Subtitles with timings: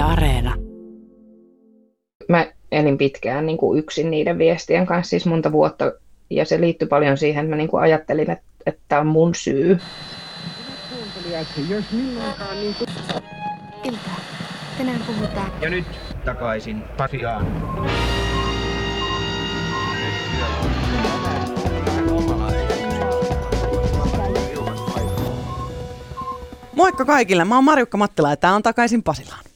[0.00, 0.54] Yle Areena.
[2.28, 5.92] Mä elin pitkään niin kuin yksin niiden viestien kanssa, siis monta vuotta,
[6.30, 9.34] ja se liittyi paljon siihen, että mä niin kuin ajattelin, että, että tämä on mun
[9.34, 9.78] syy.
[13.84, 14.10] Ilta.
[14.78, 15.52] Tänään puhutaan.
[15.60, 15.86] Ja nyt
[16.24, 17.46] takaisin Pasiaan.
[26.76, 29.49] Moikka kaikille, mä oon Marjukka Mattila ja tää on takaisin Pasilaan.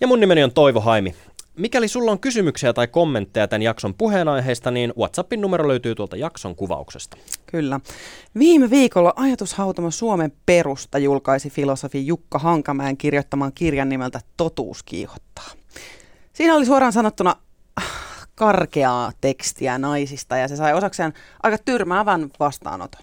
[0.00, 1.14] Ja mun nimeni on Toivo Haimi.
[1.56, 6.56] Mikäli sulla on kysymyksiä tai kommentteja tämän jakson puheenaiheesta, niin WhatsAppin numero löytyy tuolta jakson
[6.56, 7.16] kuvauksesta.
[7.46, 7.80] Kyllä.
[8.38, 15.50] Viime viikolla ajatushautama Suomen perusta julkaisi filosofi Jukka Hankamäen kirjoittaman kirjan nimeltä Totuus kiihottaa.
[16.32, 17.36] Siinä oli suoraan sanottuna
[17.76, 23.02] ah, karkeaa tekstiä naisista ja se sai osakseen aika tyrmäävän vastaanoton.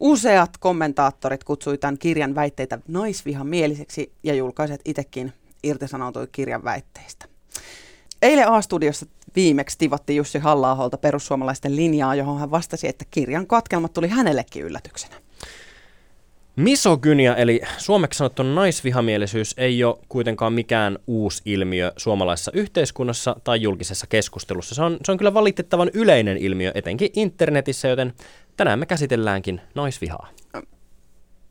[0.00, 5.32] Useat kommentaattorit kutsui tämän kirjan väitteitä naisvihan mieliseksi ja julkaiset itsekin
[5.68, 7.26] irtisanoutui kirjan väitteistä.
[8.22, 14.08] Eilen A-studiossa viimeksi tivatti Jussi halla perussuomalaisten linjaa, johon hän vastasi, että kirjan katkelmat tuli
[14.08, 15.16] hänellekin yllätyksenä.
[16.56, 24.06] Misogynia eli suomeksi sanottu naisvihamielisyys ei ole kuitenkaan mikään uusi ilmiö suomalaisessa yhteiskunnassa tai julkisessa
[24.06, 24.74] keskustelussa.
[24.74, 28.12] Se on, se on kyllä valitettavan yleinen ilmiö etenkin internetissä, joten
[28.56, 30.28] tänään me käsitelläänkin naisvihaa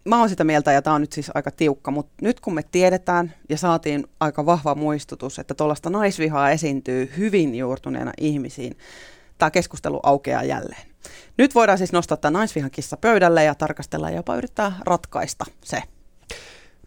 [0.05, 2.63] mä oon sitä mieltä, ja tämä on nyt siis aika tiukka, mutta nyt kun me
[2.71, 8.77] tiedetään ja saatiin aika vahva muistutus, että tuollaista naisvihaa esiintyy hyvin juurtuneena ihmisiin,
[9.37, 10.87] tämä keskustelu aukeaa jälleen.
[11.37, 15.83] Nyt voidaan siis nostaa tämä naisvihan kissa pöydälle ja tarkastella ja jopa yrittää ratkaista se.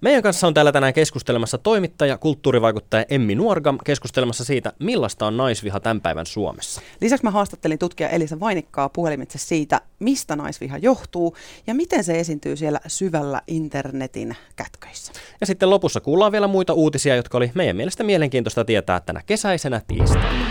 [0.01, 5.81] Meidän kanssa on täällä tänään keskustelemassa toimittaja, kulttuurivaikuttaja Emmi Nuorgam keskustelemassa siitä, millaista on naisviha
[5.81, 6.81] tämän päivän Suomessa.
[7.01, 12.57] Lisäksi mä haastattelin tutkija Elisa Vainikkaa puhelimitse siitä, mistä naisviha johtuu ja miten se esiintyy
[12.57, 15.13] siellä syvällä internetin kätköissä.
[15.41, 19.81] Ja sitten lopussa kuullaan vielä muita uutisia, jotka oli meidän mielestä mielenkiintoista tietää tänä kesäisenä
[19.87, 20.45] tiistaina.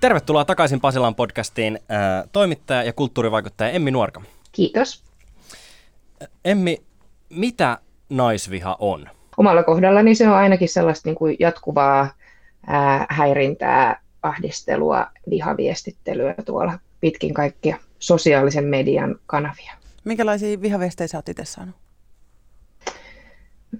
[0.00, 4.24] Tervetuloa takaisin Pasilan podcastiin äh, toimittaja ja kulttuurivaikuttaja Emmi Nuorgam.
[4.54, 5.04] Kiitos.
[6.44, 6.82] Emmi,
[7.30, 7.78] mitä
[8.10, 9.08] naisviha on?
[9.36, 12.08] Omalla kohdallani se on ainakin sellaista niin kuin jatkuvaa
[12.66, 19.72] ää, häirintää, ahdistelua, vihaviestittelyä tuolla pitkin kaikkia sosiaalisen median kanavia.
[20.04, 21.74] Minkälaisia vihaviestejä sä oot itse saanut?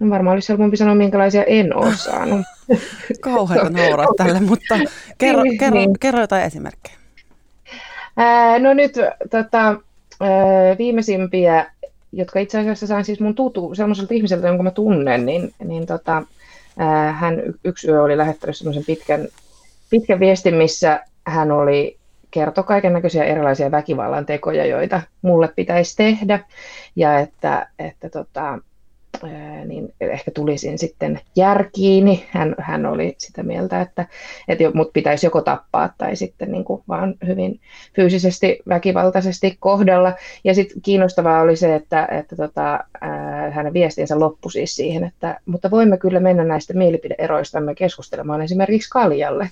[0.01, 2.41] No varmaan olisi helpompi sanoa, minkälaisia en ole saanut.
[3.21, 4.75] Kauheita nauraa tälle, mutta
[5.19, 5.99] kerro, niin, kerro, niin.
[6.01, 6.97] kerro jotain esimerkkejä.
[8.17, 8.93] Ää, no nyt
[9.31, 9.77] tota,
[10.79, 11.67] viimeisimpiä,
[12.13, 16.23] jotka itse asiassa sain siis mun tutu, sellaiselta ihmiseltä, jonka mä tunnen, niin, niin tota,
[17.13, 19.29] hän yksi yö oli lähettänyt semmoisen pitkän,
[19.91, 21.97] pitkän viestin, missä hän oli
[22.31, 26.41] kertoi kaiken näköisiä erilaisia väkivallan tekoja, joita mulle pitäisi tehdä,
[26.97, 28.59] ja että, että tota,
[29.65, 32.27] niin ehkä tulisin sitten järkiini.
[32.31, 34.07] Hän, hän oli sitä mieltä, että,
[34.49, 37.61] että mut pitäisi joko tappaa tai sitten niin kuin vaan hyvin
[37.97, 40.13] fyysisesti väkivaltaisesti kohdella.
[40.45, 42.85] Ja sitten kiinnostavaa oli se, että, että tota,
[43.51, 49.51] hänen viestinsä loppui siis siihen, että mutta voimme kyllä mennä näistä mielipideeroistamme keskustelemaan esimerkiksi Kaljalle.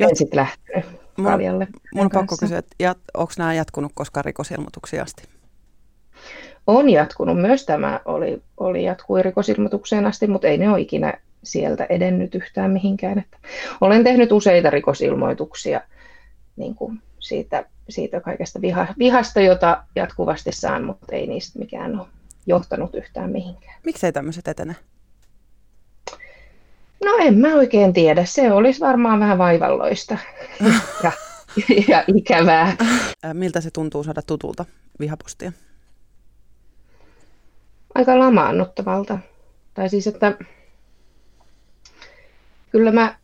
[0.00, 1.68] en sitten lähtenyt Kaljalle.
[1.94, 5.39] Mun on pakko kysyä, että onko nämä jatkunut koskaan rikosilmoituksia asti?
[6.70, 7.40] On jatkunut.
[7.40, 12.70] Myös tämä oli, oli jatkui rikosilmoitukseen asti, mutta ei ne ole ikinä sieltä edennyt yhtään
[12.70, 13.18] mihinkään.
[13.18, 13.36] Että
[13.80, 15.80] olen tehnyt useita rikosilmoituksia
[16.56, 22.06] niin kuin siitä, siitä kaikesta viha, vihasta, jota jatkuvasti saan, mutta ei niistä mikään ole
[22.46, 23.74] johtanut yhtään mihinkään.
[23.84, 24.76] Miksei tämmöiset etene?
[27.04, 28.24] No en mä oikein tiedä.
[28.24, 30.18] Se olisi varmaan vähän vaivalloista
[31.04, 31.12] ja,
[31.88, 32.76] ja ikävää.
[33.32, 34.64] Miltä se tuntuu saada tutulta
[35.00, 35.52] vihapostia?
[38.00, 39.18] Aika lamaannuttavalta.
[39.74, 40.32] Tai siis, että
[42.70, 43.14] kyllä mä,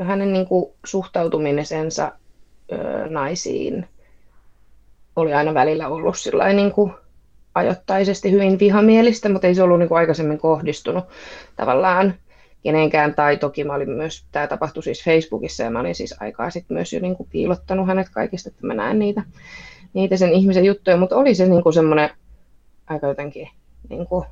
[0.00, 2.12] hänen niin kuin suhtautumisensa
[3.08, 3.88] naisiin
[5.16, 6.92] oli aina välillä ollut sillä niin kuin
[7.54, 11.04] ajoittaisesti hyvin vihamielistä, mutta ei se ollut niin kuin aikaisemmin kohdistunut
[11.56, 12.14] tavallaan
[12.62, 16.50] kenenkään, tai toki mä olin myös, tämä tapahtui siis Facebookissa, ja mä olin siis aikaa
[16.50, 19.22] sitten myös jo niin kuin piilottanut hänet kaikista, että mä näen niitä,
[19.92, 22.10] niitä sen ihmisen juttuja, mutta oli se niin kuin semmoinen
[22.90, 23.48] aika jotenkin
[23.88, 24.24] niin kuin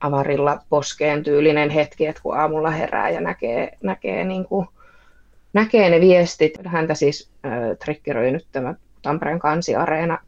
[0.00, 4.66] avarilla poskeen tyylinen hetki, että kun aamulla herää ja näkee, näkee, niin kuin,
[5.52, 6.52] näkee ne viestit.
[6.64, 7.52] Häntä siis äh,
[7.84, 10.18] triggeröi nyt tämä Tampereen kansiareena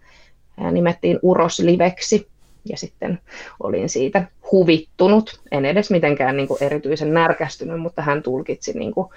[0.62, 2.28] äh, nimettiin Uros Liveksi
[2.64, 3.18] ja sitten
[3.60, 9.08] olin siitä huvittunut, en edes mitenkään niin kuin erityisen närkästynyt, mutta hän tulkitsi, niin kuin,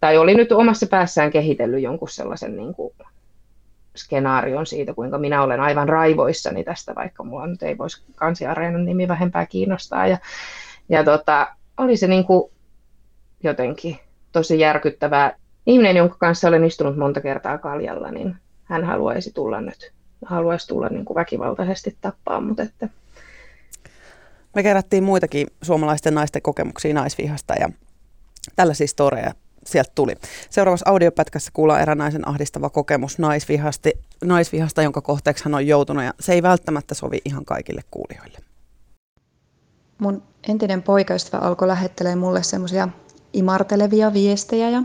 [0.00, 2.94] tai oli nyt omassa päässään kehitellyt jonkun sellaisen niin kuin,
[3.96, 9.08] skenaarion siitä, kuinka minä olen aivan raivoissani tästä, vaikka mulla nyt ei voisi kansiareenan nimi
[9.08, 10.06] vähempää kiinnostaa.
[10.06, 10.18] Ja,
[10.88, 12.50] ja tota, oli se niin kuin
[13.42, 13.98] jotenkin
[14.32, 15.36] tosi järkyttävää.
[15.66, 19.92] Ihminen, jonka kanssa olen istunut monta kertaa kaljalla, niin hän haluaisi tulla nyt,
[20.24, 22.88] haluaisi tulla niin kuin väkivaltaisesti tappaa, mutta että
[24.54, 27.68] me kerättiin muitakin suomalaisten naisten kokemuksia naisvihasta ja
[28.56, 29.32] tällaisia storeja
[29.66, 30.14] sieltä tuli.
[30.50, 33.92] Seuraavassa audiopätkässä kuullaan erään naisen ahdistava kokemus naisvihasti,
[34.24, 38.38] naisvihasta, jonka kohteeksi hän on joutunut ja se ei välttämättä sovi ihan kaikille kuulijoille.
[39.98, 42.88] Mun entinen poikaystävä alkoi lähettelemään mulle semmoisia
[43.32, 44.82] imartelevia viestejä ja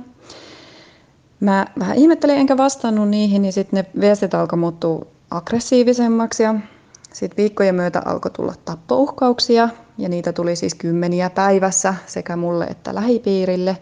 [1.39, 6.55] mä vähän ihmettelin enkä vastannut niihin, niin sitten ne viestit alkoi muuttua aggressiivisemmaksi ja
[7.13, 12.95] sitten viikkojen myötä alkoi tulla tappouhkauksia ja niitä tuli siis kymmeniä päivässä sekä mulle että
[12.95, 13.77] lähipiirille.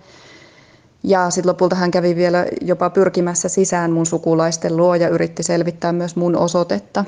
[1.07, 5.92] Ja sitten lopulta hän kävi vielä jopa pyrkimässä sisään mun sukulaisten luo ja yritti selvittää
[5.92, 7.06] myös mun osoitetta.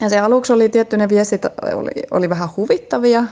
[0.00, 1.42] Ja se aluksi oli tietty, ne viestit
[1.74, 3.24] oli, oli vähän huvittavia,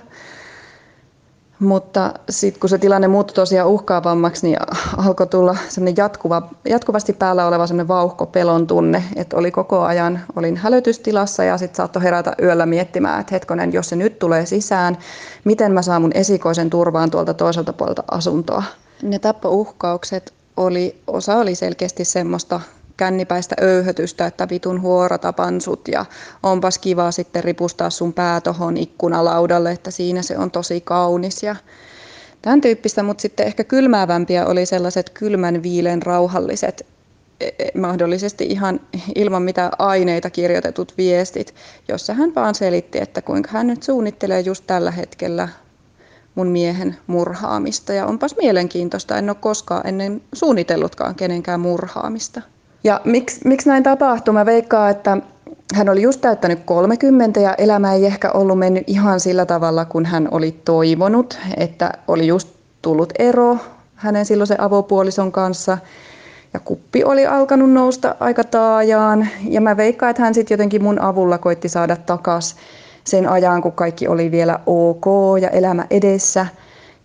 [1.58, 4.58] mutta sitten kun se tilanne muuttui tosiaan uhkaavammaksi, niin
[4.96, 10.20] alkoi tulla semmoinen jatkuva, jatkuvasti päällä oleva semmoinen vauhko, pelon tunne, että oli koko ajan,
[10.36, 14.98] olin hälytystilassa ja sitten saattoi herätä yöllä miettimään, että hetkonen, jos se nyt tulee sisään,
[15.44, 18.62] miten mä saan mun esikoisen turvaan tuolta toiselta puolelta asuntoa.
[19.02, 22.60] Ne tappouhkaukset oli, osa oli selkeästi semmoista
[22.96, 26.04] kännipäistä öyhötystä, että vitun huora tapan sut ja
[26.42, 31.56] onpas kiva sitten ripustaa sun pää tohon ikkunalaudalle, että siinä se on tosi kaunis ja
[32.42, 36.86] tämän tyyppistä, mutta sitten ehkä kylmäävämpiä oli sellaiset kylmän viilen rauhalliset
[37.40, 38.80] e, e, mahdollisesti ihan
[39.14, 41.54] ilman mitä aineita kirjoitetut viestit,
[41.88, 45.48] jossa hän vaan selitti, että kuinka hän nyt suunnittelee just tällä hetkellä
[46.36, 47.92] mun miehen murhaamista.
[47.92, 52.40] Ja onpas mielenkiintoista, en ole koskaan ennen suunnitellutkaan kenenkään murhaamista.
[52.84, 54.34] Ja miksi, miksi näin tapahtui?
[54.34, 55.18] Mä veikkaan, että
[55.74, 60.06] hän oli just täyttänyt 30 ja elämä ei ehkä ollut mennyt ihan sillä tavalla, kun
[60.06, 62.48] hän oli toivonut, että oli just
[62.82, 63.58] tullut ero
[63.94, 65.78] hänen silloisen avopuolison kanssa
[66.54, 71.00] ja kuppi oli alkanut nousta aika taajaan ja mä veikkaan, että hän sitten jotenkin mun
[71.00, 72.56] avulla koitti saada takas
[73.06, 75.06] sen ajan, kun kaikki oli vielä ok
[75.40, 76.46] ja elämä edessä.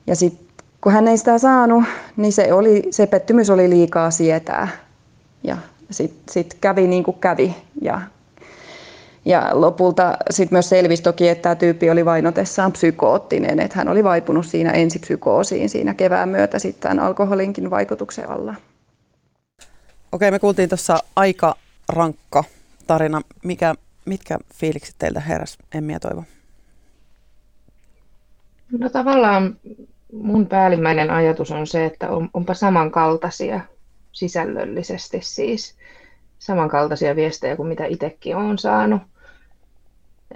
[0.08, 0.48] Ja sitten
[0.82, 1.84] kun hän ei sitä saanut,
[2.18, 4.68] niin se, oli, se pettymys oli liikaa sietää.
[5.44, 5.58] Ja
[5.92, 7.56] sitten sit kävi niin kuin kävi.
[7.82, 8.02] Ja,
[9.26, 14.04] ja lopulta sitten myös selvisi toki, että tämä tyyppi oli vainotessaan psykoottinen, että hän oli
[14.04, 18.56] vaipunut siinä ensipsykoosiin siinä kevään myötä sitten alkoholinkin vaikutuksen alla.
[20.12, 21.56] Okei, me kuultiin tuossa aika
[21.90, 22.44] rankka
[22.88, 23.22] tarina.
[23.44, 23.76] Mikä,
[24.06, 26.24] mitkä fiilikset teiltä heräs, Emmi ja Toivo?
[28.80, 29.60] No tavallaan
[30.14, 33.62] mun päällimmäinen ajatus on se, että on, onpa samankaltaisia
[34.12, 35.76] sisällöllisesti siis
[36.40, 39.02] samankaltaisia viestejä kuin mitä itsekin olen saanut.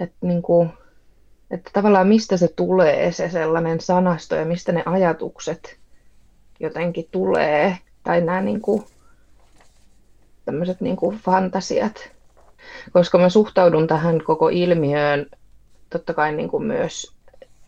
[0.00, 0.70] Että niin kuin,
[1.50, 5.76] että tavallaan mistä se tulee se sellainen sanasto ja mistä ne ajatukset
[6.60, 8.84] jotenkin tulee, tai nämä niin kuin,
[10.44, 12.15] tämmöiset niin kuin fantasiat.
[12.92, 15.26] Koska mä suhtaudun tähän koko ilmiöön
[15.90, 17.16] totta kai niin kuin myös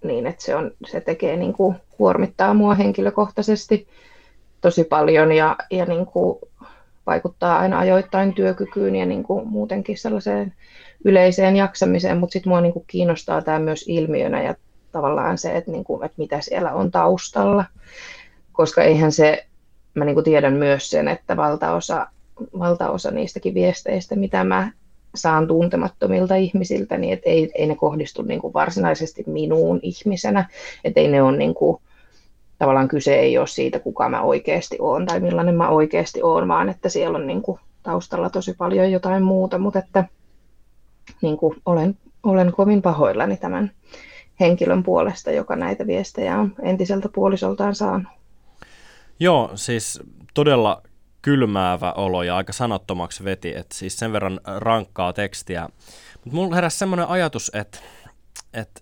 [0.05, 3.89] niin, että se, on, se tekee niin kuin, kuormittaa mua henkilökohtaisesti
[4.61, 6.39] tosi paljon ja, ja niin kuin
[7.07, 10.55] vaikuttaa aina ajoittain työkykyyn ja niin kuin muutenkin sellaiseen
[11.05, 14.55] yleiseen jaksamiseen, mutta sitten mua niin kuin kiinnostaa tämä myös ilmiönä ja
[14.93, 17.65] tavallaan se, että, niin kuin, että mitä siellä on taustalla,
[18.53, 19.47] koska eihän se,
[19.95, 22.07] mä niin kuin tiedän myös sen, että valtaosa,
[22.59, 24.73] valtaosa niistäkin viesteistä, mitä mä
[25.15, 30.49] saan tuntemattomilta ihmisiltä, niin et ei, ei ne kohdistu niin kuin varsinaisesti minuun ihmisenä,
[30.85, 31.81] että ei ne ole niin kuin,
[32.59, 36.69] tavallaan kyse ei ole siitä, kuka mä oikeasti olen tai millainen mä oikeasti olen, vaan
[36.69, 40.05] että siellä on niin kuin taustalla tosi paljon jotain muuta, mutta että
[41.23, 43.71] niin kuin olen, olen kovin pahoillani tämän
[44.41, 48.09] henkilön puolesta, joka näitä viestejä on entiseltä puolisoltaan saanut.
[49.21, 50.01] Joo, siis
[50.35, 50.83] todella
[51.23, 55.69] kylmäävä olo ja aika sanattomaksi veti, että siis sen verran rankkaa tekstiä.
[56.25, 57.79] Mutta mulla heräsi semmoinen ajatus, että,
[58.53, 58.81] että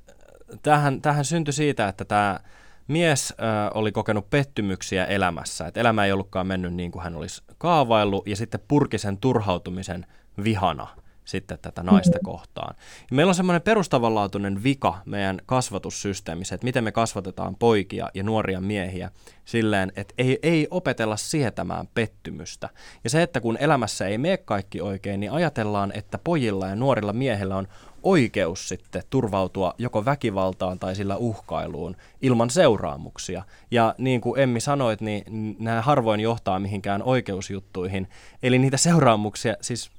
[0.63, 2.41] tähän, tähän syntyi siitä, että tämä
[2.89, 3.35] mies ö,
[3.75, 8.37] oli kokenut pettymyksiä elämässä, että elämä ei ollutkaan mennyt niin kuin hän olisi kaavaillut, ja
[8.37, 10.07] sitten purki sen turhautumisen
[10.45, 10.87] vihana
[11.27, 12.75] sitten tätä naista kohtaan.
[13.11, 18.61] Ja meillä on semmoinen perustavanlaatuinen vika meidän kasvatussysteemissä, että miten me kasvatetaan poikia ja nuoria
[18.61, 19.11] miehiä
[19.45, 22.69] silleen, että ei, ei opetella sietämään pettymystä.
[23.05, 27.13] Ja se, että kun elämässä ei mene kaikki oikein, niin ajatellaan, että pojilla ja nuorilla
[27.13, 27.69] miehillä on
[28.03, 33.43] oikeus sitten turvautua joko väkivaltaan tai sillä uhkailuun ilman seuraamuksia.
[33.71, 38.09] Ja niin kuin Emmi sanoit, niin nämä harvoin johtaa mihinkään oikeusjuttuihin.
[38.43, 39.91] Eli niitä seuraamuksia, siis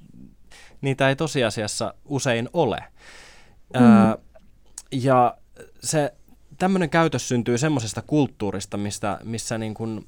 [0.80, 2.84] niitä ei tosiasiassa usein ole.
[3.74, 3.82] Mm.
[3.82, 4.18] Ää,
[4.92, 5.36] ja
[5.80, 6.14] se
[6.58, 10.06] tämmöinen käytös syntyy semmoisesta kulttuurista, mistä, missä niin kuin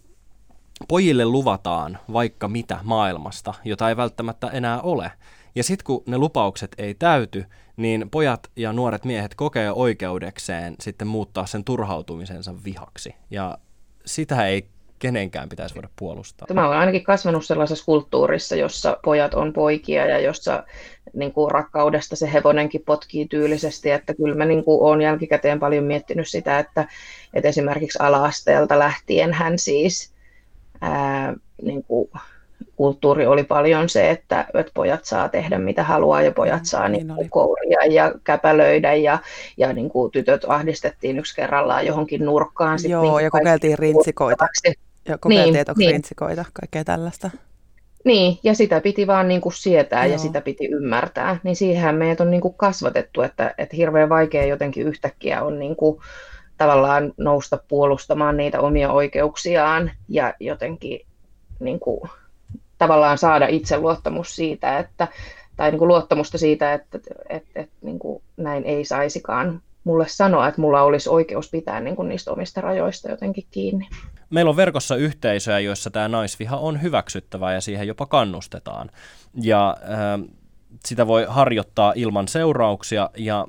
[0.88, 5.12] pojille luvataan vaikka mitä maailmasta, jota ei välttämättä enää ole.
[5.54, 7.44] Ja sitten kun ne lupaukset ei täyty,
[7.76, 13.14] niin pojat ja nuoret miehet kokee oikeudekseen sitten muuttaa sen turhautumisensa vihaksi.
[13.30, 13.58] Ja
[14.06, 14.68] sitä ei
[15.00, 16.46] kenenkään pitäisi voida puolustaa.
[16.54, 20.64] Mä olen ainakin kasvanut sellaisessa kulttuurissa, jossa pojat on poikia ja jossa
[21.14, 25.84] niin kuin rakkaudesta se hevonenkin potkii tyylisesti, että kyllä mä niin kuin olen jälkikäteen paljon
[25.84, 26.88] miettinyt sitä, että,
[27.34, 30.12] että esimerkiksi ala-asteelta lähtien hän siis
[30.80, 32.10] ää, niin kuin
[32.76, 37.06] kulttuuri oli paljon se, että, että pojat saa tehdä mitä haluaa ja pojat saa niin
[37.06, 39.18] niin kouria ja käpälöidä ja,
[39.56, 42.78] ja niin kuin tytöt ahdistettiin yksi kerrallaan johonkin nurkkaan.
[42.78, 44.46] Sit Joo, niin ja kokeiltiin rintsikoita.
[45.10, 46.46] Ja kokeiltiin, niin, niin.
[46.52, 47.30] kaikkea tällaista.
[48.04, 50.12] Niin, ja sitä piti vaan niin kuin sietää Joo.
[50.12, 51.36] ja sitä piti ymmärtää.
[51.42, 55.76] Niin siihen meidät on niin kuin kasvatettu, että, että hirveän vaikea jotenkin yhtäkkiä on niin
[55.76, 56.00] kuin
[56.58, 61.06] tavallaan nousta puolustamaan niitä omia oikeuksiaan ja jotenkin
[61.60, 62.10] niin kuin
[62.78, 65.08] tavallaan saada itseluottamus siitä, että,
[65.56, 70.08] tai niin kuin luottamusta siitä, että, että, että, että niin kuin näin ei saisikaan mulle
[70.08, 73.88] sanoa, että mulla olisi oikeus pitää niin kuin niistä omista rajoista jotenkin kiinni.
[74.30, 78.90] Meillä on verkossa yhteisöjä, joissa tämä naisviha on hyväksyttävää ja siihen jopa kannustetaan.
[79.42, 80.30] Ja äh,
[80.84, 83.46] sitä voi harjoittaa ilman seurauksia ja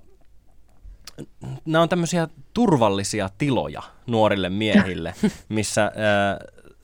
[1.65, 5.13] nämä on tämmöisiä turvallisia tiloja nuorille miehille,
[5.49, 5.91] missä äh,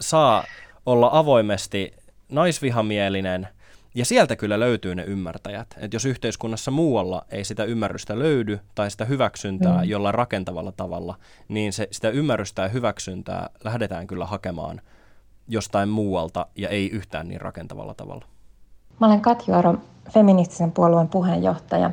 [0.02, 0.44] saa
[0.86, 1.94] olla avoimesti
[2.30, 3.48] naisvihamielinen,
[3.98, 5.68] ja sieltä kyllä löytyy ne ymmärtäjät.
[5.78, 9.84] Että jos yhteiskunnassa muualla ei sitä ymmärrystä löydy tai sitä hyväksyntää mm.
[9.84, 11.16] jollain rakentavalla tavalla,
[11.48, 14.82] niin se, sitä ymmärrystä ja hyväksyntää lähdetään kyllä hakemaan
[15.48, 18.26] jostain muualta ja ei yhtään niin rakentavalla tavalla.
[19.00, 19.76] Mä olen Katju Aro,
[20.10, 21.92] feministisen puolueen puheenjohtaja.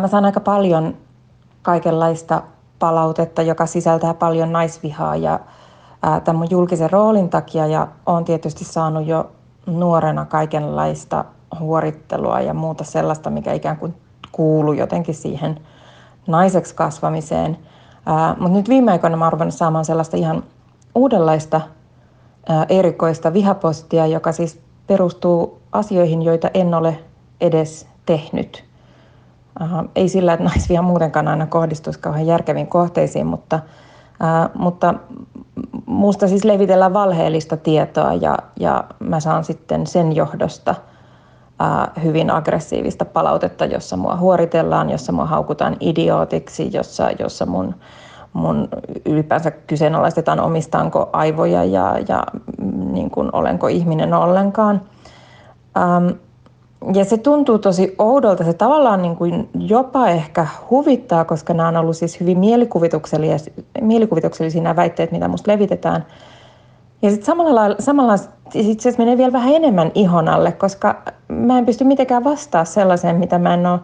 [0.00, 0.96] Mä saan aika paljon
[1.62, 2.42] kaikenlaista
[2.78, 5.40] palautetta, joka sisältää paljon naisvihaa ja
[6.00, 9.30] tämän mun julkisen roolin takia ja olen tietysti saanut jo
[9.78, 11.24] nuorena kaikenlaista
[11.58, 13.94] huorittelua ja muuta sellaista, mikä ikään kuin
[14.32, 15.60] kuuluu jotenkin siihen
[16.26, 17.58] naiseksi kasvamiseen.
[18.38, 20.42] Mutta nyt viime aikoina mä olen saamaan sellaista ihan
[20.94, 21.60] uudenlaista
[22.68, 26.98] erikoista vihapostia, joka siis perustuu asioihin, joita en ole
[27.40, 28.64] edes tehnyt.
[29.96, 33.60] Ei sillä, että naisviha muutenkaan aina kohdistuisi kauhean järkeviin kohteisiin, mutta,
[34.54, 34.94] mutta
[35.86, 40.74] Muusta siis levitellään valheellista tietoa ja, ja mä saan sitten sen johdosta
[41.58, 47.74] ää, hyvin aggressiivista palautetta, jossa mua huoritellaan, jossa mua haukutaan idiootiksi, jossa, jossa mun,
[48.32, 48.68] mun
[49.04, 52.24] ylipäänsä kyseenalaistetaan omistaanko aivoja ja, ja
[52.92, 54.80] niin kuin, olenko ihminen ollenkaan.
[55.76, 56.08] Ähm,
[56.94, 58.44] ja se tuntuu tosi oudolta.
[58.44, 64.62] Se tavallaan niin kuin jopa ehkä huvittaa, koska nämä on ollut siis hyvin mielikuvituksellisia, mielikuvituksellisia
[64.62, 66.06] nämä väitteet, mitä musta levitetään.
[67.02, 68.14] Ja sitten samalla lailla, samalla
[68.54, 73.16] itse asiassa menee vielä vähän enemmän ihon alle, koska mä en pysty mitenkään vastaa sellaiseen,
[73.16, 73.80] mitä mä en ole,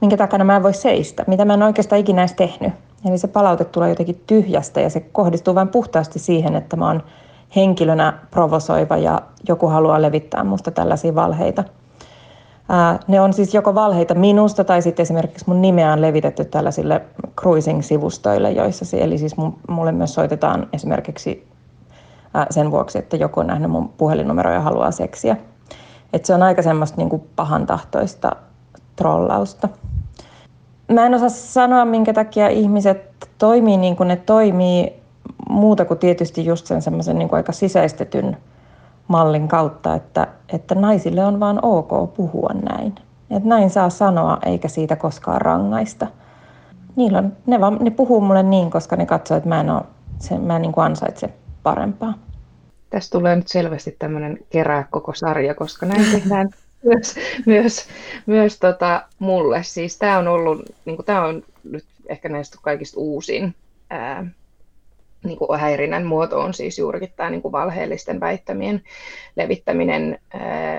[0.00, 2.72] minkä takana mä en voi seistä, mitä mä en oikeastaan ikinä edes tehnyt.
[3.08, 7.02] Eli se palaute tulee jotenkin tyhjästä ja se kohdistuu vain puhtaasti siihen, että mä oon
[7.56, 11.64] henkilönä provosoiva ja joku haluaa levittää musta tällaisia valheita–
[13.08, 17.00] ne on siis joko valheita minusta tai sitten esimerkiksi mun nimeä on levitetty tällaisille
[17.40, 19.34] cruising-sivustoille, joissa eli siis
[19.68, 21.48] mulle myös soitetaan esimerkiksi
[22.50, 25.36] sen vuoksi, että joku on nähnyt mun puhelinnumeroja ja haluaa seksiä.
[26.12, 28.36] Et se on aika semmoista niin kuin pahantahtoista
[28.96, 29.68] trollausta.
[30.88, 34.92] Mä en osaa sanoa, minkä takia ihmiset toimii niin kuin ne toimii,
[35.48, 38.36] muuta kuin tietysti just sen semmoisen niin aika sisäistetyn
[39.08, 42.94] mallin kautta, että, että naisille on vaan ok puhua näin.
[43.30, 46.06] Että näin saa sanoa, eikä siitä koskaan rangaista.
[46.96, 49.82] Niillä on, ne, vaan, ne puhuu mulle niin, koska ne katsoo, että mä en, ole,
[50.18, 52.14] se, mä en niin kuin ansaitse parempaa.
[52.90, 56.50] Tästä tulee nyt selvästi tämmöinen kerää koko sarja, koska näin tehdään
[56.84, 57.14] myös,
[57.46, 57.86] myös,
[58.26, 59.62] myös tota mulle.
[59.62, 63.54] Siis tämä on ollut, niin tämä on nyt ehkä näistä kaikista uusin
[63.90, 64.26] ää,
[65.24, 68.82] niin kuin häirinnän muoto on siis juurikin tämä niin kuin valheellisten väittämien
[69.36, 70.18] levittäminen,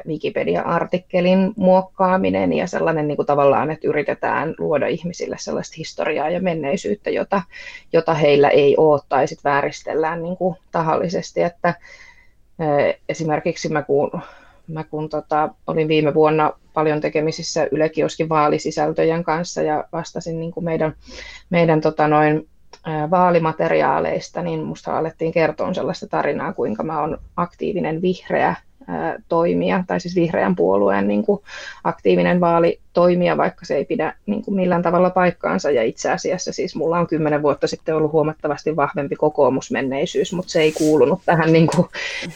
[0.07, 7.09] Wikipedia-artikkelin muokkaaminen ja sellainen niin kuin tavallaan, että yritetään luoda ihmisille sellaista historiaa ja menneisyyttä,
[7.09, 7.41] jota,
[7.93, 11.73] jota heillä ei ole, tai sitten vääristellään niin kuin tahallisesti, että
[13.09, 14.11] esimerkiksi mä kun,
[14.67, 20.51] mä kun tota, olin viime vuonna paljon tekemisissä Yle Kioskin vaalisisältöjen kanssa ja vastasin niin
[20.51, 20.95] kuin meidän,
[21.49, 22.47] meidän tota noin,
[23.11, 28.55] vaalimateriaaleista, niin minusta alettiin kertoa sellaista tarinaa, kuinka mä olen aktiivinen vihreä
[29.29, 31.41] toimija, tai siis vihreän puolueen niin kuin
[31.83, 35.71] aktiivinen vaalitoimija, vaikka se ei pidä niin kuin millään tavalla paikkaansa.
[35.71, 40.61] Ja itse asiassa siis mulla on kymmenen vuotta sitten ollut huomattavasti vahvempi kokoomusmenneisyys, mutta se
[40.61, 41.87] ei kuulunut tähän, niin kuin,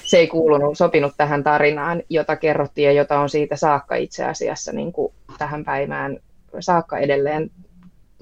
[0.03, 4.71] se ei kuulunut, sopinut tähän tarinaan, jota kerrottiin ja jota on siitä saakka itse asiassa
[4.71, 6.17] niin kuin tähän päivään
[6.59, 7.51] saakka edelleen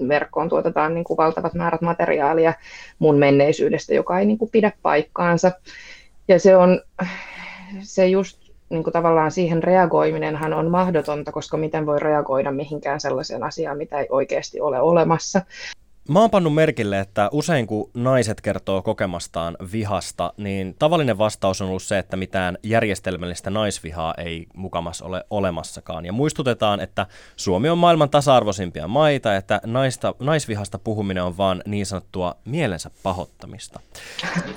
[0.08, 2.54] verkkoon tuotetaan niin kuin valtavat määrät materiaalia
[2.98, 5.52] mun menneisyydestä, joka ei niin kuin pidä paikkaansa.
[6.28, 6.80] Ja se on
[7.80, 13.42] se just niin kuin tavallaan siihen reagoiminenhan on mahdotonta, koska miten voi reagoida mihinkään sellaiseen
[13.42, 15.42] asiaan, mitä ei oikeasti ole olemassa.
[16.08, 21.68] Mä oon pannut merkille, että usein kun naiset kertoo kokemastaan vihasta, niin tavallinen vastaus on
[21.68, 26.06] ollut se, että mitään järjestelmällistä naisvihaa ei mukamas ole olemassakaan.
[26.06, 31.86] Ja muistutetaan, että Suomi on maailman tasa-arvoisimpia maita, että naista, naisvihasta puhuminen on vaan niin
[31.86, 33.80] sanottua mielensä pahoittamista.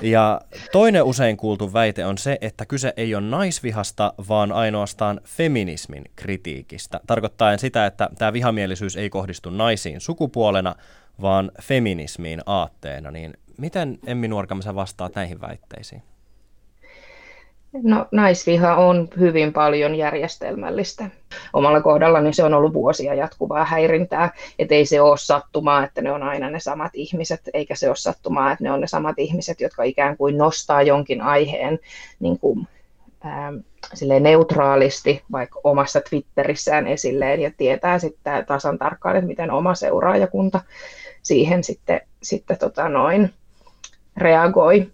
[0.02, 0.40] Ja
[0.72, 7.00] toinen usein kuultu väite on se, että kyse ei ole naisvihasta, vaan ainoastaan feminismin kritiikistä.
[7.06, 10.74] Tarkoittaen sitä, että tämä vihamielisyys ei kohdistu naisiin sukupuolena,
[11.20, 16.02] vaan feminismiin aatteena, niin miten Emmi Nuorkamassa vastaa näihin väitteisiin?
[17.82, 21.10] No naisviha on hyvin paljon järjestelmällistä.
[21.52, 26.12] Omalla kohdallani se on ollut vuosia jatkuvaa häirintää, että ei se ole sattumaa, että ne
[26.12, 29.60] on aina ne samat ihmiset, eikä se ole sattumaa, että ne on ne samat ihmiset,
[29.60, 31.78] jotka ikään kuin nostaa jonkin aiheen
[32.20, 32.68] niin kuin,
[33.26, 33.54] ähm,
[34.20, 40.60] neutraalisti vaikka omassa Twitterissään esilleen ja tietää sitten tasan tarkkaan, että miten oma seuraajakunta
[41.30, 43.34] siihen sitten, sitten tota noin,
[44.16, 44.90] reagoi.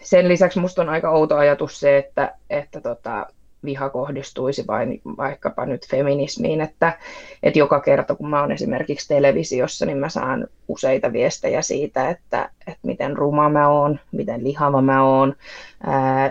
[0.00, 3.26] Sen lisäksi minusta on aika outo ajatus se, että, että tota,
[3.64, 6.98] viha kohdistuisi vain vaikkapa nyt feminismiin, että,
[7.42, 12.50] että joka kerta kun mä oon esimerkiksi televisiossa, niin mä saan useita viestejä siitä, että,
[12.66, 15.34] että miten ruma mä oon, miten lihava mä oon,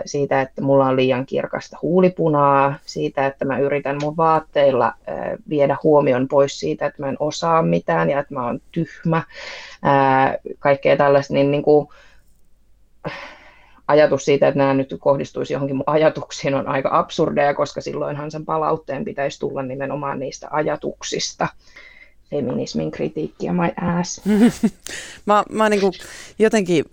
[0.04, 4.92] siitä, että mulla on liian kirkasta huulipunaa, siitä, että mä yritän mun vaatteilla
[5.48, 9.22] viedä huomion pois siitä, että mä en osaa mitään ja että mä oon tyhmä,
[10.58, 11.88] kaikkea tällaista, niin, niin kuin,
[13.88, 19.04] ajatus siitä, että nämä nyt kohdistuisi johonkin ajatuksiin on aika absurdeja, koska silloinhan sen palautteen
[19.04, 21.48] pitäisi tulla nimenomaan niistä ajatuksista.
[22.30, 24.20] Feminismin kritiikki ja my ass.
[25.26, 25.92] mä, mä niin kuin
[26.38, 26.84] jotenkin,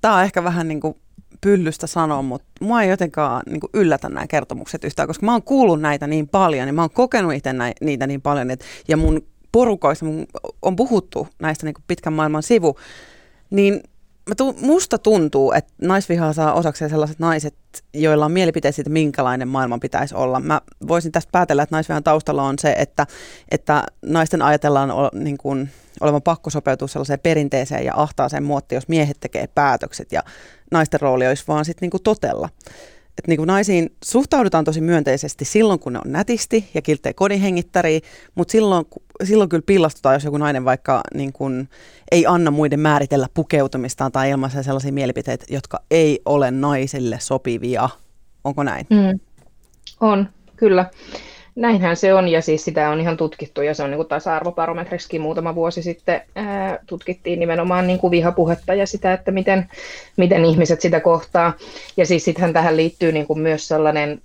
[0.00, 0.96] tää on ehkä vähän niin kuin
[1.40, 5.42] pyllystä sanoa, mutta mua ei jotenkaan niin kuin yllätä nämä kertomukset yhtään, koska mä oon
[5.42, 9.26] kuullut näitä niin paljon ja mä oon kokenut itse niitä niin paljon, että, ja mun
[9.52, 10.26] porukoissa mun
[10.62, 12.76] on puhuttu näistä niin kuin pitkän maailman sivu,
[13.50, 13.80] niin
[14.28, 17.54] mä tu, musta tuntuu, että naisvihaa saa osakseen sellaiset naiset,
[17.94, 20.40] joilla on mielipiteet siitä, minkälainen maailman pitäisi olla.
[20.40, 23.06] Mä voisin tästä päätellä, että naisvihan taustalla on se, että,
[23.50, 28.88] että naisten ajatellaan o, niin kuin, olevan pakko sopeutua sellaiseen perinteeseen ja ahtaaseen muottiin, jos
[28.88, 30.22] miehet tekee päätökset ja
[30.70, 32.48] naisten rooli olisi vaan sitten niin totella
[33.18, 38.00] että niin kuin naisiin suhtaudutaan tosi myönteisesti silloin, kun ne on nätisti ja kilttejä kodinhengittäriä,
[38.34, 38.84] mutta silloin,
[39.24, 41.68] silloin kyllä pillastutaan, jos joku nainen vaikka niin kuin
[42.10, 47.88] ei anna muiden määritellä pukeutumistaan tai ilmaisee sellaisia mielipiteitä, jotka ei ole naisille sopivia.
[48.44, 48.86] Onko näin?
[48.90, 49.20] Mm.
[50.00, 50.90] On, kyllä.
[51.56, 55.20] Näinhän se on, ja siis sitä on ihan tutkittu, ja se on niin kuin tasa-arvobarometriksikin
[55.20, 59.68] muutama vuosi sitten ää, tutkittiin nimenomaan niin kuin vihapuhetta ja sitä, että miten,
[60.16, 61.52] miten ihmiset sitä kohtaa.
[61.96, 64.22] Ja siis sittenhän tähän liittyy niin kuin myös sellainen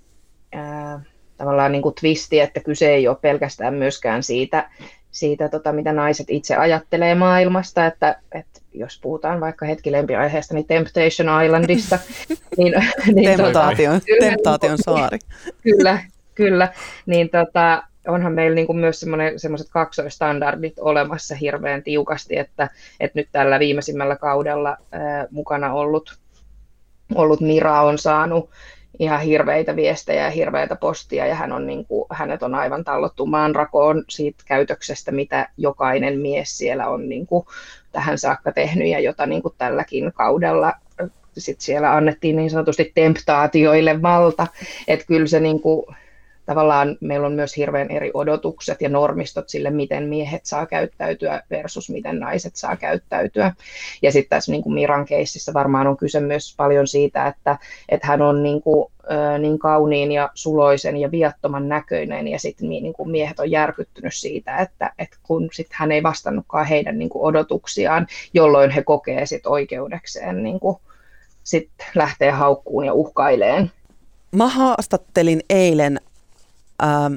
[0.52, 1.00] ää,
[1.36, 4.70] tavallaan niin kuin twisti, että kyse ei ole pelkästään myöskään siitä,
[5.10, 10.66] siitä tota, mitä naiset itse ajattelee maailmasta, että, että jos puhutaan vaikka hetki lempiaiheesta, niin
[10.66, 11.98] Temptation Islandista.
[12.56, 12.74] niin,
[13.14, 15.18] niin, temptaation, tota, temptaation saari.
[15.62, 15.98] Kyllä,
[16.40, 16.68] kyllä,
[17.06, 22.68] niin tota, onhan meillä niin kuin myös semmoiset kaksoistandardit olemassa hirveän tiukasti, että,
[23.00, 26.18] että nyt tällä viimeisimmällä kaudella ää, mukana ollut,
[27.14, 28.50] ollut Mira on saanut
[28.98, 33.26] ihan hirveitä viestejä ja hirveitä postia, ja hän on niin kuin, hänet on aivan tallottu
[33.26, 37.46] maanrakoon siitä käytöksestä, mitä jokainen mies siellä on niin kuin,
[37.92, 40.72] tähän saakka tehnyt, ja jota niin kuin tälläkin kaudella
[41.38, 44.46] sit siellä annettiin niin sanotusti temptaatioille valta,
[44.88, 45.86] että kyllä se niin kuin,
[46.50, 51.90] tavallaan meillä on myös hirveän eri odotukset ja normistot sille, miten miehet saa käyttäytyä versus
[51.90, 53.52] miten naiset saa käyttäytyä.
[54.02, 57.58] Ja sitten tässä niin kuin Miran keississä varmaan on kyse myös paljon siitä, että,
[57.88, 58.92] että hän on niin, kuin,
[59.38, 64.56] niin kauniin ja suloisen ja viattoman näköinen ja sitten niin kuin miehet on järkyttynyt siitä,
[64.56, 69.52] että, että kun sitten hän ei vastannutkaan heidän niin kuin odotuksiaan, jolloin he kokee sitten
[69.52, 70.76] oikeudekseen niin kuin,
[71.42, 73.70] sit lähtee haukkuun ja uhkaileen.
[74.36, 76.00] Mä haastattelin eilen
[76.82, 77.14] ähm,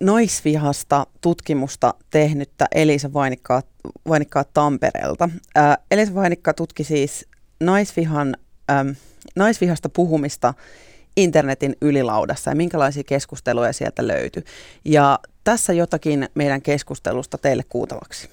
[0.00, 3.62] naisvihasta tutkimusta tehnyttä Elisa Vainikkaa,
[4.08, 5.28] Vainikkaa Tampereelta.
[5.56, 7.26] Äh, Elisa Vainikka tutki siis
[7.60, 8.36] naisvihan,
[8.70, 8.88] ähm,
[9.36, 10.54] naisvihasta puhumista
[11.16, 14.44] internetin ylilaudassa ja minkälaisia keskusteluja sieltä löytyi.
[14.84, 18.28] Ja tässä jotakin meidän keskustelusta teille kuultavaksi.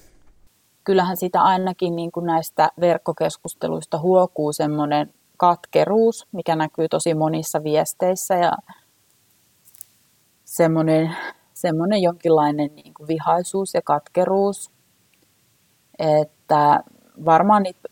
[0.84, 8.36] Kyllähän sitä ainakin niin kuin näistä verkkokeskusteluista huokuu semmoinen katkeruus, mikä näkyy tosi monissa viesteissä
[8.36, 8.52] ja
[10.52, 11.16] semmoinen,
[11.54, 14.72] semmoinen jonkinlainen niin kuin vihaisuus ja katkeruus,
[16.00, 16.84] että
[17.26, 17.90] varmaan niitä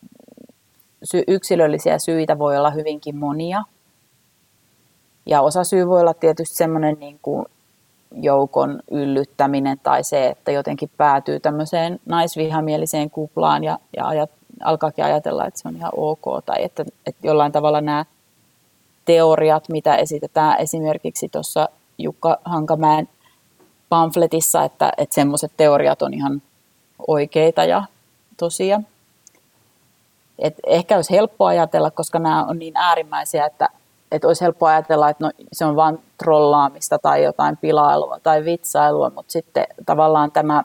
[1.28, 3.63] yksilöllisiä syitä voi olla hyvinkin monia.
[5.26, 7.45] Ja osa syy voi olla tietysti semmoinen niin kuin
[8.12, 14.30] joukon yllyttäminen tai se, että jotenkin päätyy tämmöiseen naisvihamieliseen kuplaan ja, ja ajat,
[14.63, 18.06] alkaakin ajatella, että se on ihan ok tai että, että jollain tavalla nämä
[19.06, 23.09] teoriat, mitä esitetään esimerkiksi tuossa Jukka Hankamäen
[23.89, 26.41] pamfletissa, että, että semmoiset teoriat on ihan
[27.07, 27.83] oikeita ja
[28.38, 28.81] tosia.
[30.39, 33.69] Et ehkä olisi helppo ajatella, koska nämä on niin äärimmäisiä, että,
[34.12, 39.12] että olisi helppo ajatella, että no, se on vain trollaamista tai jotain pilailua tai vitsailua,
[39.15, 40.63] mutta sitten tavallaan tämä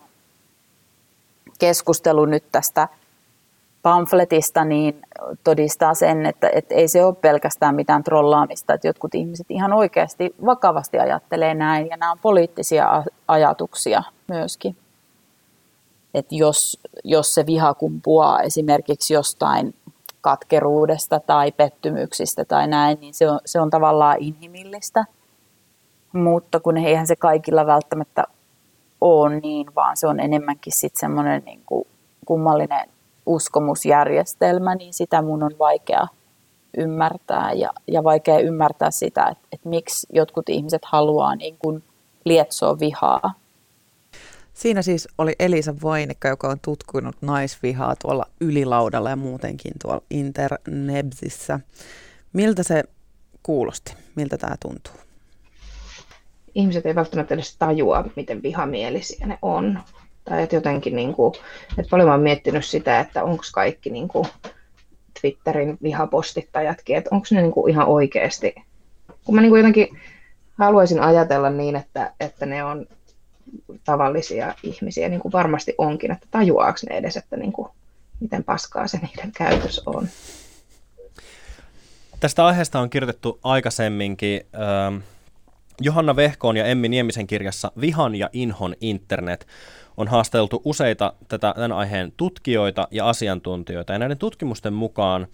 [1.59, 2.89] keskustelu nyt tästä
[3.85, 5.03] pamfletista niin
[5.45, 10.35] todistaa sen, että, että ei se ole pelkästään mitään trollaamista, että jotkut ihmiset ihan oikeasti
[10.47, 14.77] vakavasti ajattelee näin ja nämä on poliittisia ajatuksia myöskin.
[16.15, 19.75] Että jos, jos se viha kumpuaa esimerkiksi jostain
[20.21, 25.05] katkeruudesta tai pettymyksistä tai näin, niin se on, se on tavallaan inhimillistä.
[26.13, 28.25] Mutta kun eihän se kaikilla välttämättä
[29.01, 31.63] ole niin, vaan se on enemmänkin sitten semmoinen niin
[32.27, 32.94] kummallinen
[33.27, 36.07] uskomusjärjestelmä, niin sitä mun on vaikea
[36.79, 41.83] ymmärtää ja, ja vaikea ymmärtää sitä, että, että miksi jotkut ihmiset haluaa niin kuin
[42.25, 43.35] lietsoa vihaa.
[44.55, 51.61] Siinä siis oli Elisa Voinikka, joka on tutkinut naisvihaa tuolla ylilaudalla ja muutenkin tuolla internebsissä.
[52.33, 52.85] Miltä se
[53.43, 53.95] kuulosti?
[54.15, 54.95] Miltä tämä tuntuu?
[56.55, 59.79] Ihmiset ei välttämättä edes tajua, miten vihamielisiä ne on
[60.25, 61.35] tai että jotenkin, niin kuin,
[61.79, 64.27] että paljon olen miettinyt sitä, että onko kaikki niin kuin
[65.21, 68.55] Twitterin vihapostittajatkin, että onko ne niin kuin ihan oikeasti,
[69.25, 70.01] kun mä niin kuin jotenkin
[70.59, 72.87] haluaisin ajatella niin, että, että ne on
[73.85, 77.69] tavallisia ihmisiä, niin kuin varmasti onkin, että tajuaako ne edes, että niin kuin,
[78.21, 80.09] miten paskaa se niiden käytös on.
[82.21, 84.41] Tästä aiheesta on kirjoitettu aikaisemminkin.
[85.81, 89.47] Johanna Vehkoon ja Emmi Niemisen kirjassa Vihan ja inhon internet
[89.97, 93.93] on haasteltu useita tätä, tämän aiheen tutkijoita ja asiantuntijoita.
[93.93, 95.27] Ja näiden tutkimusten mukaan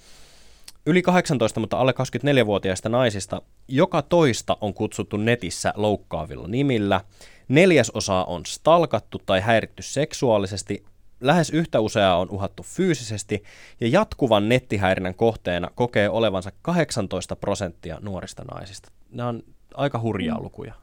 [0.87, 7.01] yli 18, mutta alle 24-vuotiaista naisista joka toista on kutsuttu netissä loukkaavilla nimillä.
[7.49, 10.85] Neljäsosa on stalkattu tai häiritty seksuaalisesti,
[11.20, 13.42] lähes yhtä useaa on uhattu fyysisesti
[13.81, 18.92] ja jatkuvan nettihäirinnän kohteena kokee olevansa 18 prosenttia nuorista naisista.
[19.11, 19.42] Nämä on
[19.75, 20.44] aika hurjaa mm.
[20.44, 20.75] lukuja.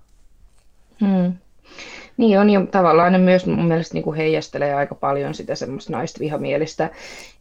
[1.00, 1.34] Hmm.
[2.18, 5.92] Niin on, ja tavallaan ne myös mun mielestä niin kuin heijastelee aika paljon sitä semmoista
[5.92, 6.90] naista vihamielistä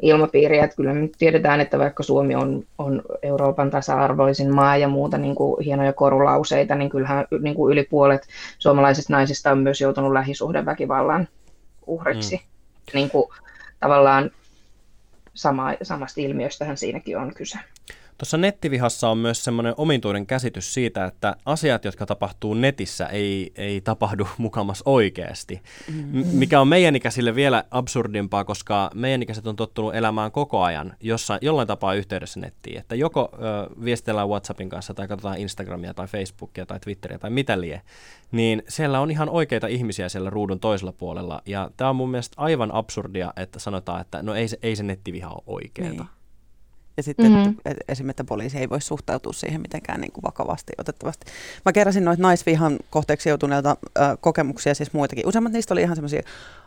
[0.03, 4.89] ilmapiiriä, että kyllä me nyt tiedetään, että vaikka Suomi on, on Euroopan tasa-arvoisin maa ja
[4.89, 8.27] muuta niin kuin hienoja korulauseita, niin kyllähän niin kuin yli puolet
[8.59, 11.29] suomalaisista naisista on myös joutunut lähisuhdeväkivallan
[11.87, 12.37] uhriksi.
[12.37, 12.43] Mm.
[12.95, 13.29] Niin kuin,
[13.81, 14.31] tavallaan
[15.35, 17.59] sama, samasta ilmiöstähän siinäkin on kyse.
[18.19, 23.81] Tuossa nettivihassa on myös semmoinen omituinen käsitys siitä, että asiat, jotka tapahtuu netissä, ei, ei
[23.81, 25.63] tapahdu mukamas oikeasti.
[25.89, 30.97] M- mikä on meidän ikäisille vielä absurdimpaa, koska meidän ikäiset on tottunut elämään koko ajan
[31.01, 32.79] jossain, jollain tapaa yhteydessä nettiin.
[32.79, 33.37] Että joko ö,
[33.85, 37.83] viestellään WhatsAppin kanssa tai katsotaan Instagramia tai Facebookia tai Twitteriä tai mitä lie,
[38.33, 41.43] niin siellä on ihan oikeita ihmisiä siellä ruudun toisella puolella.
[41.47, 44.83] Ja tämä on mun mielestä aivan absurdia, että sanotaan, että no ei se, ei se
[44.83, 46.03] nettiviha ole oikeeta.
[46.03, 46.17] Niin.
[46.97, 47.55] Ja sitten mm-hmm.
[47.65, 51.27] että esimerkiksi, että poliisi ei voi suhtautua siihen mitenkään niin kuin vakavasti otettavasti.
[51.65, 55.27] Mä keräsin noita naisvihan kohteeksi joutuneilta äh, kokemuksia, siis muitakin.
[55.27, 56.23] Useimmat niistä oli ihan semmoisia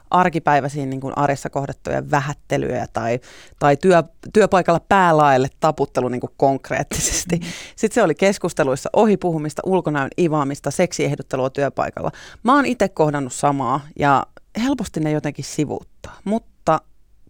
[0.09, 3.19] arkipäiväisiin niin kuin arjessa kohdattuja vähättelyjä tai,
[3.59, 7.35] tai työ, työpaikalla päälaelle taputtelu niin kuin konkreettisesti.
[7.35, 7.45] Mm.
[7.75, 12.11] Sitten se oli keskusteluissa ohipuhumista, ulkonäön ivaamista, seksiehdottelua työpaikalla.
[12.43, 14.25] Mä oon itse kohdannut samaa ja
[14.63, 16.49] helposti ne jotenkin sivuuttaa, mutta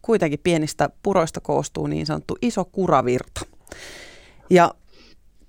[0.10, 3.41] kuitenkin pienistä puroista koostuu niin sanottu iso kuravirta.
[4.50, 4.74] Ja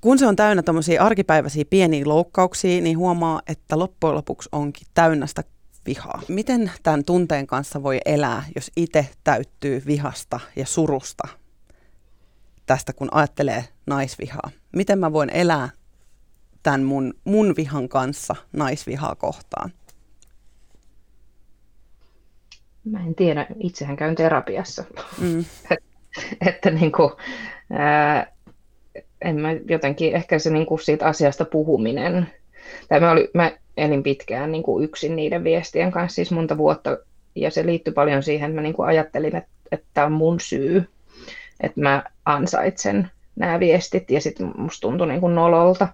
[0.00, 5.26] kun se on täynnä tämmöisiä arkipäiväisiä pieniä loukkauksia, niin huomaa, että loppujen lopuksi onkin täynnä
[5.26, 5.44] sitä
[5.86, 6.22] vihaa.
[6.28, 11.28] Miten tämän tunteen kanssa voi elää, jos itse täyttyy vihasta ja surusta
[12.66, 14.50] tästä, kun ajattelee naisvihaa?
[14.76, 15.68] Miten mä voin elää
[16.62, 19.72] tämän mun, mun vihan kanssa naisvihaa kohtaan?
[22.90, 24.84] Mä en tiedä, itsehän käyn terapiassa.
[25.20, 25.44] Mm.
[26.48, 27.12] että niin kuin,
[27.72, 28.32] ää,
[29.24, 32.26] en mä jotenkin, ehkä se niin kuin siitä asiasta puhuminen,
[32.88, 36.98] tai mä, oli, mä elin pitkään niin kuin yksin niiden viestien kanssa, siis monta vuotta,
[37.34, 40.40] ja se liittyy paljon siihen, että mä niin kuin ajattelin, että, että tämä on mun
[40.40, 40.88] syy,
[41.60, 45.88] että mä ansaitsen nämä viestit, ja sitten musta tuntui niin kuin nololta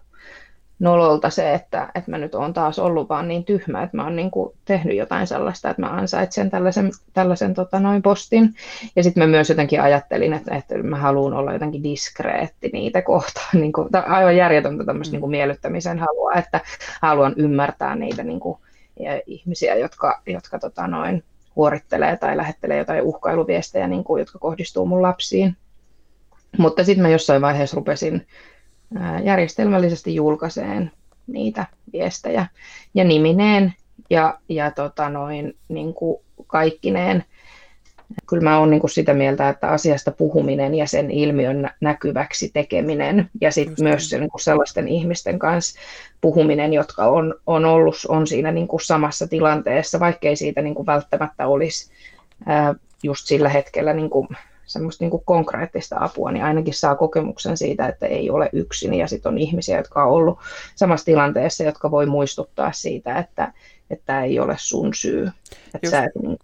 [0.79, 4.17] nololta se, että, että mä nyt oon taas ollut vaan niin tyhmä, että mä oon
[4.17, 8.55] niin kuin tehnyt jotain sellaista, että mä ansaitsen tällaisen, tällaisen tota, noin postin.
[8.97, 13.47] Ja sitten mä myös jotenkin ajattelin, että, että mä haluan olla jotenkin diskreetti niitä kohtaan.
[13.67, 16.61] Niin kuin, aivan järjetöntä tämmöistä niin kuin miellyttämisen halua, että
[17.03, 18.59] haluan ymmärtää niitä niin kuin,
[19.27, 21.25] ihmisiä, jotka, jotka tota, noin,
[21.57, 25.57] huorittelee tai lähettelee jotain uhkailuviestejä, niin kuin, jotka kohdistuu mun lapsiin.
[26.59, 28.27] Mutta sitten mä jossain vaiheessa rupesin
[29.25, 30.90] järjestelmällisesti julkaiseen
[31.27, 32.46] niitä viestejä
[32.94, 33.75] ja nimineen
[34.11, 37.25] ja, ja tota noin, niin kuin kaikkineen.
[38.27, 43.31] Kyllä mä oon niin kuin sitä mieltä, että asiasta puhuminen ja sen ilmiön näkyväksi tekeminen
[43.40, 45.81] ja sitten myös se, niin kuin sellaisten ihmisten kanssa
[46.20, 50.87] puhuminen, jotka on, on ollut on siinä niin kuin samassa tilanteessa, vaikkei siitä niin kuin
[50.87, 51.90] välttämättä olisi
[52.46, 54.29] ää, just sillä hetkellä niin kuin
[54.67, 59.07] semmoista niin kuin konkreettista apua, niin ainakin saa kokemuksen siitä, että ei ole yksin ja
[59.07, 60.39] sitten on ihmisiä, jotka on ollut
[60.75, 63.53] samassa tilanteessa, jotka voi muistuttaa siitä, että
[64.05, 65.31] tämä ei ole sun syy,
[65.75, 66.39] että sä et niin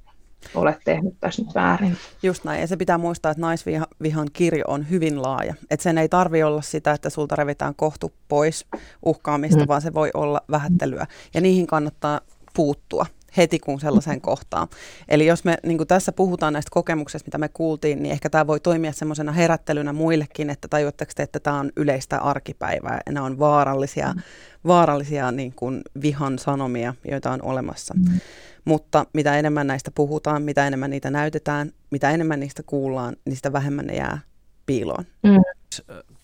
[0.54, 1.96] ole tehnyt tässä nyt väärin.
[2.22, 5.54] Just näin, ja se pitää muistaa, että naisvihan kirjo on hyvin laaja.
[5.70, 8.66] Että sen ei tarvi olla sitä, että sulta revitään kohtu pois
[9.04, 9.68] uhkaamista, mm.
[9.68, 11.06] vaan se voi olla vähättelyä.
[11.34, 12.20] Ja niihin kannattaa
[12.54, 14.68] puuttua heti kun sellaisen kohtaan.
[15.08, 18.60] Eli jos me niin tässä puhutaan näistä kokemuksista, mitä me kuultiin, niin ehkä tämä voi
[18.60, 23.38] toimia semmoisena herättelynä muillekin, että tajuatteko te, että tämä on yleistä arkipäivää ja nämä on
[23.38, 24.22] vaarallisia, mm.
[24.66, 27.94] vaarallisia niin kuin vihan sanomia, joita on olemassa.
[27.94, 28.20] Mm.
[28.64, 33.52] Mutta mitä enemmän näistä puhutaan, mitä enemmän niitä näytetään, mitä enemmän niistä kuullaan, niin sitä
[33.52, 34.18] vähemmän ne jää
[34.66, 35.04] piiloon.
[35.22, 35.61] Mm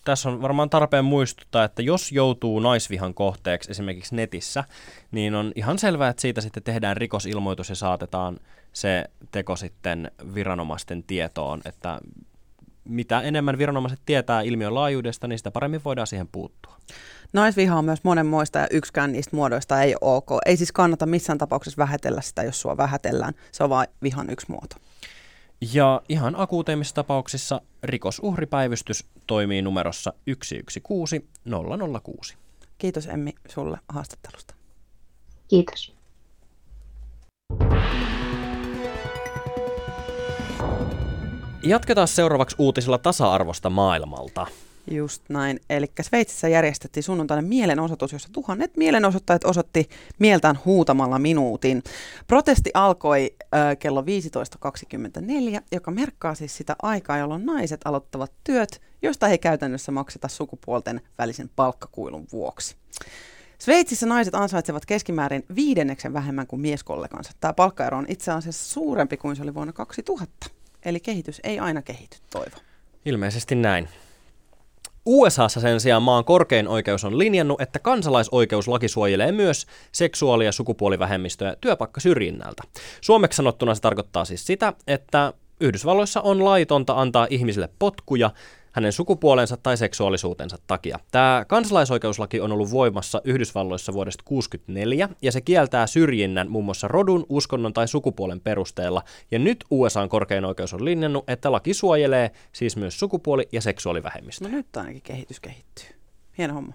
[0.05, 4.63] tässä on varmaan tarpeen muistuttaa, että jos joutuu naisvihan kohteeksi esimerkiksi netissä,
[5.11, 8.39] niin on ihan selvää, että siitä sitten tehdään rikosilmoitus ja saatetaan
[8.73, 11.99] se teko sitten viranomaisten tietoon, että
[12.83, 16.75] mitä enemmän viranomaiset tietää ilmiön laajuudesta, niin sitä paremmin voidaan siihen puuttua.
[17.33, 20.29] Naisviha on myös monenmoista ja yksikään niistä muodoista ei ole ok.
[20.45, 23.33] Ei siis kannata missään tapauksessa vähätellä sitä, jos sua vähätellään.
[23.51, 24.75] Se on vain vihan yksi muoto.
[25.61, 31.27] Ja ihan akuuteimmissa tapauksissa rikosuhripäivystys toimii numerossa 116
[32.03, 32.35] 006.
[32.77, 34.55] Kiitos Emmi sulle haastattelusta.
[35.47, 35.95] Kiitos.
[41.63, 44.47] Jatketaan seuraavaksi uutisilla tasa-arvosta maailmalta.
[44.91, 45.59] Just näin.
[45.69, 49.89] Eli Sveitsissä järjestettiin sunnuntaina mielenosoitus, jossa tuhannet mielenosoittajat osoitti
[50.19, 51.83] mieltään huutamalla minuutin.
[52.27, 59.27] Protesti alkoi äh, kello 15.24, joka merkkaa siis sitä aikaa, jolloin naiset aloittavat työt, joista
[59.27, 62.75] he käytännössä makseta sukupuolten välisen palkkakuilun vuoksi.
[63.59, 67.31] Sveitsissä naiset ansaitsevat keskimäärin viidenneksen vähemmän kuin mieskollegansa.
[67.39, 70.49] Tämä palkkaero on itse asiassa suurempi kuin se oli vuonna 2000.
[70.85, 72.55] Eli kehitys ei aina kehity, toivo.
[73.05, 73.89] Ilmeisesti näin.
[75.11, 81.55] USAssa sen sijaan maan korkein oikeus on linjannut, että kansalaisoikeuslaki suojelee myös seksuaali- ja sukupuolivähemmistöjä
[81.61, 82.63] työpaikkasyrjinnältä.
[83.01, 88.31] Suomeksi sanottuna se tarkoittaa siis sitä, että Yhdysvalloissa on laitonta antaa ihmisille potkuja
[88.79, 90.99] hänen sukupuolensa tai seksuaalisuutensa takia.
[91.11, 97.25] Tämä kansalaisoikeuslaki on ollut voimassa Yhdysvalloissa vuodesta 1964 ja se kieltää syrjinnän muun muassa rodun,
[97.29, 99.03] uskonnon tai sukupuolen perusteella.
[99.31, 104.51] Ja nyt USAn korkein oikeus on linjannut, että laki suojelee siis myös sukupuoli- ja seksuaalivähemmistöjä.
[104.51, 105.85] No nyt ainakin kehitys kehittyy.
[106.37, 106.73] Hieno homma.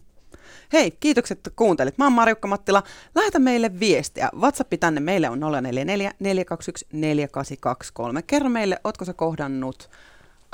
[0.73, 1.99] Hei, kiitokset että kuuntelit.
[1.99, 2.83] Mä oon Marjukka Mattila.
[3.15, 4.31] Lähetä meille viestiä.
[4.41, 8.23] WhatsApp tänne meille on 044 421 4823.
[8.23, 9.91] Kerro meille, ootko sä kohdannut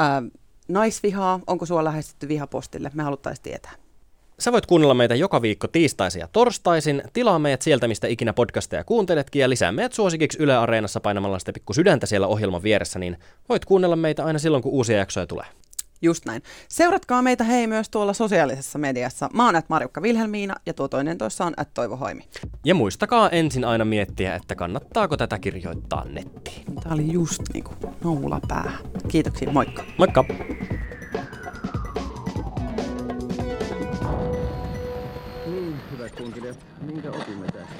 [0.00, 0.39] äh,
[0.72, 2.90] naisvihaa, onko sua lähestytty vihapostille?
[2.94, 3.72] Me haluttaisiin tietää.
[4.38, 7.02] Sä voit kuunnella meitä joka viikko tiistaisin ja torstaisin.
[7.12, 11.52] Tilaa meidät sieltä, mistä ikinä podcasteja kuunteletkin ja lisää meidät suosikiksi Yle Areenassa painamalla sitä
[11.52, 13.16] pikku sydäntä siellä ohjelman vieressä, niin
[13.48, 15.46] voit kuunnella meitä aina silloin, kun uusia jaksoja tulee.
[16.02, 16.42] Just näin.
[16.68, 19.28] Seuratkaa meitä hei myös tuolla sosiaalisessa mediassa.
[19.34, 22.24] Mä oon Marjukka Vilhelmiina ja tuo toinen toissa on Toivo Hoimi.
[22.64, 26.74] Ja muistakaa ensin aina miettiä, että kannattaako tätä kirjoittaa nettiin.
[26.82, 28.78] Tää oli just niinku noula pää.
[29.08, 29.84] Kiitoksia, moikka.
[29.98, 30.24] Moikka!
[35.46, 37.79] Niin, hyvät kunkilijat, minkä opimme tästä?